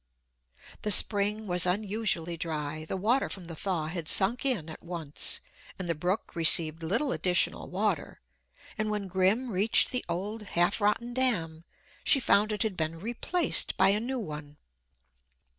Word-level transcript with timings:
The 0.81 0.89
spring 0.89 1.45
was 1.45 1.67
unusually 1.67 2.35
dry; 2.35 2.85
the 2.85 2.97
water 2.97 3.29
from 3.29 3.43
the 3.43 3.55
thaw 3.55 3.85
had 3.85 4.07
sunk 4.07 4.43
in 4.47 4.67
at 4.67 4.81
once, 4.81 5.39
and 5.77 5.87
the 5.87 5.93
brook 5.93 6.35
received 6.35 6.81
little 6.81 7.11
additional 7.11 7.69
water; 7.69 8.19
and 8.79 8.89
when 8.89 9.07
Grim 9.07 9.51
reached 9.51 9.91
the 9.91 10.03
old, 10.09 10.41
half 10.41 10.81
rotten 10.81 11.13
dam, 11.13 11.65
she 12.03 12.19
found 12.19 12.51
it 12.51 12.63
had 12.63 12.75
been 12.75 12.99
replaced 12.99 13.77
by 13.77 13.89
a 13.89 13.99
new 13.99 14.17
one. 14.17 14.57